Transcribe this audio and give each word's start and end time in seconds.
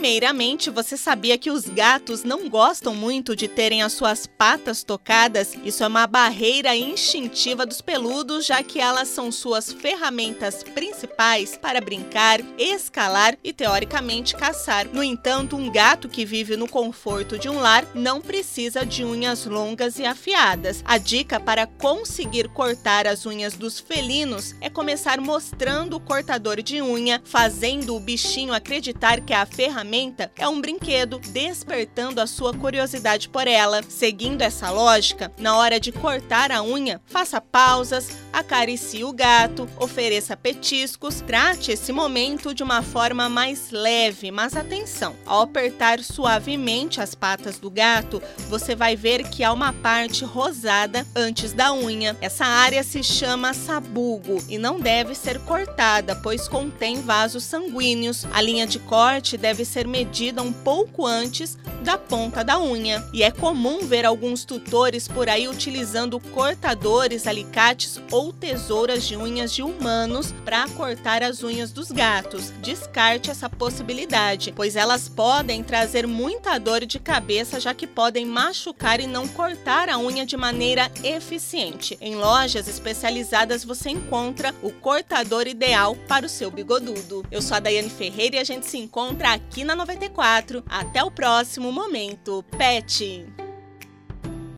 Primeiramente, 0.00 0.70
você 0.70 0.96
sabia 0.96 1.36
que 1.36 1.50
os 1.50 1.66
gatos 1.66 2.24
não 2.24 2.48
gostam 2.48 2.94
muito 2.94 3.36
de 3.36 3.46
terem 3.46 3.82
as 3.82 3.92
suas 3.92 4.26
patas 4.26 4.82
tocadas? 4.82 5.52
Isso 5.62 5.84
é 5.84 5.86
uma 5.86 6.06
barreira 6.06 6.74
instintiva 6.74 7.66
dos 7.66 7.82
peludos, 7.82 8.46
já 8.46 8.62
que 8.62 8.80
elas 8.80 9.08
são 9.08 9.30
suas 9.30 9.70
ferramentas 9.70 10.62
principais 10.62 11.54
para 11.54 11.82
brincar, 11.82 12.40
escalar 12.56 13.36
e 13.44 13.52
teoricamente 13.52 14.34
caçar. 14.34 14.88
No 14.90 15.04
entanto, 15.04 15.54
um 15.54 15.70
gato 15.70 16.08
que 16.08 16.24
vive 16.24 16.56
no 16.56 16.66
conforto 16.66 17.38
de 17.38 17.50
um 17.50 17.60
lar 17.60 17.86
não 17.94 18.22
precisa 18.22 18.86
de 18.86 19.04
unhas 19.04 19.44
longas 19.44 19.98
e 19.98 20.06
afiadas. 20.06 20.82
A 20.86 20.96
dica 20.96 21.38
para 21.38 21.66
conseguir 21.66 22.48
cortar 22.48 23.06
as 23.06 23.26
unhas 23.26 23.52
dos 23.52 23.78
felinos 23.78 24.54
é 24.62 24.70
começar 24.70 25.20
mostrando 25.20 25.96
o 25.96 26.00
cortador 26.00 26.62
de 26.62 26.80
unha, 26.80 27.20
fazendo 27.22 27.94
o 27.94 28.00
bichinho 28.00 28.54
acreditar 28.54 29.20
que 29.20 29.34
a 29.34 29.44
ferramenta 29.44 29.89
é 30.36 30.48
um 30.48 30.60
brinquedo, 30.60 31.18
despertando 31.18 32.20
a 32.20 32.26
sua 32.26 32.54
curiosidade 32.54 33.28
por 33.28 33.46
ela. 33.46 33.82
Seguindo 33.88 34.42
essa 34.42 34.70
lógica, 34.70 35.32
na 35.38 35.56
hora 35.56 35.80
de 35.80 35.90
cortar 35.90 36.52
a 36.52 36.62
unha, 36.62 37.00
faça 37.06 37.40
pausas, 37.40 38.10
acaricie 38.32 39.04
o 39.04 39.12
gato, 39.12 39.68
ofereça 39.78 40.36
petiscos, 40.36 41.20
trate 41.20 41.72
esse 41.72 41.92
momento 41.92 42.54
de 42.54 42.62
uma 42.62 42.82
forma 42.82 43.28
mais 43.28 43.70
leve, 43.70 44.30
mas 44.30 44.56
atenção, 44.56 45.14
ao 45.26 45.42
apertar 45.42 46.00
suavemente 46.00 47.00
as 47.00 47.14
patas 47.14 47.58
do 47.58 47.70
gato, 47.70 48.22
você 48.48 48.74
vai 48.74 48.96
ver 48.96 49.28
que 49.28 49.44
há 49.44 49.52
uma 49.52 49.72
parte 49.72 50.24
rosada 50.24 51.06
antes 51.14 51.52
da 51.52 51.72
unha. 51.72 52.16
Essa 52.20 52.44
área 52.44 52.82
se 52.82 53.02
chama 53.02 53.54
sabugo 53.54 54.42
e 54.48 54.58
não 54.58 54.80
deve 54.80 55.14
ser 55.14 55.38
cortada, 55.40 56.16
pois 56.16 56.48
contém 56.48 57.00
vasos 57.00 57.44
sanguíneos. 57.44 58.26
A 58.32 58.40
linha 58.40 58.66
de 58.66 58.78
corte 58.78 59.36
deve 59.36 59.64
ser 59.64 59.86
medida 59.86 60.42
um 60.42 60.52
pouco 60.52 61.06
antes 61.06 61.58
da 61.82 61.96
ponta 61.96 62.42
da 62.44 62.60
unha. 62.60 63.04
E 63.12 63.22
é 63.22 63.30
comum 63.30 63.80
ver 63.86 64.04
alguns 64.04 64.44
tutores 64.44 65.08
por 65.08 65.28
aí 65.28 65.48
utilizando 65.48 66.20
cortadores, 66.20 67.26
alicates 67.26 68.00
ou 68.20 68.34
tesouras 68.34 69.04
de 69.04 69.16
unhas 69.16 69.50
de 69.50 69.62
humanos 69.62 70.34
para 70.44 70.68
cortar 70.68 71.22
as 71.22 71.42
unhas 71.42 71.72
dos 71.72 71.90
gatos. 71.90 72.50
Descarte 72.60 73.30
essa 73.30 73.48
possibilidade, 73.48 74.52
pois 74.54 74.76
elas 74.76 75.08
podem 75.08 75.64
trazer 75.64 76.06
muita 76.06 76.58
dor 76.58 76.84
de 76.84 76.98
cabeça, 76.98 77.58
já 77.58 77.72
que 77.72 77.86
podem 77.86 78.26
machucar 78.26 79.00
e 79.00 79.06
não 79.06 79.26
cortar 79.26 79.88
a 79.88 79.96
unha 79.96 80.26
de 80.26 80.36
maneira 80.36 80.90
eficiente. 81.02 81.96
Em 81.98 82.14
lojas 82.14 82.68
especializadas 82.68 83.64
você 83.64 83.88
encontra 83.88 84.54
o 84.62 84.70
cortador 84.70 85.46
ideal 85.46 85.96
para 86.06 86.26
o 86.26 86.28
seu 86.28 86.50
bigodudo. 86.50 87.24
Eu 87.30 87.40
sou 87.40 87.56
a 87.56 87.60
Daiane 87.60 87.88
Ferreira 87.88 88.36
e 88.36 88.38
a 88.38 88.44
gente 88.44 88.66
se 88.66 88.76
encontra 88.76 89.32
aqui 89.32 89.64
na 89.64 89.74
94. 89.74 90.62
Até 90.68 91.02
o 91.02 91.10
próximo 91.10 91.72
momento. 91.72 92.44
Pet! 92.58 93.49